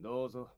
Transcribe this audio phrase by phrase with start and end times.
[0.00, 0.48] どうぞ。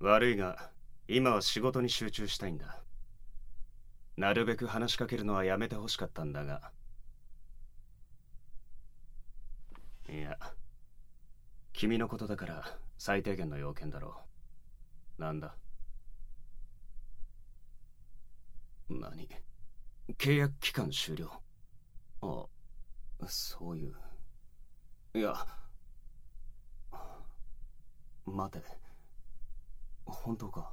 [0.00, 0.70] 悪いが
[1.06, 2.82] 今は仕事に集中したいんだ。
[4.16, 6.72] なるべく話しかけるのはやめてほしかったんだが。
[10.10, 10.36] いや
[11.72, 14.16] 君のことだから最低限の要件だろ
[15.18, 15.22] う。
[15.22, 15.54] なんだ？
[18.88, 19.28] 何？
[20.18, 21.41] 契約期間終了。
[22.22, 22.46] あ
[23.26, 23.94] そういう。
[25.14, 25.34] いや。
[28.24, 28.64] 待て。
[30.04, 30.72] 本当か？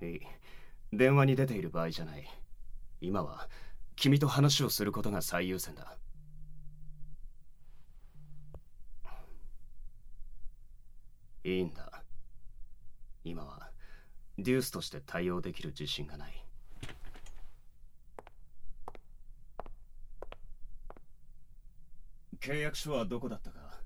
[0.00, 0.20] いい。
[0.92, 2.28] 電話に出ている場合じゃない。
[3.00, 3.48] 今は
[3.96, 5.96] 君と話をすることが最優先だ。
[11.44, 12.04] いいんだ。
[13.24, 13.70] 今は
[14.38, 16.41] デュースとして対応できる自信がない。
[22.42, 23.78] 契約書はどこだったか。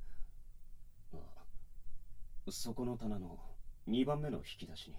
[2.48, 3.38] そこの棚の
[3.86, 4.96] 2番目の引き出しに。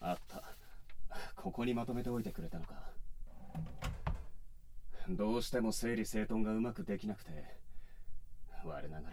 [0.00, 0.42] あった。
[1.34, 2.74] ここにまとめておいてくれたのか。
[5.08, 7.30] どうしても整理整頓がうまくできなくて
[8.64, 9.10] 我なが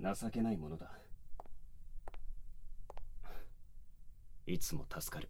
[0.00, 0.90] ら情けないものだ。
[4.46, 5.28] いつも助かる。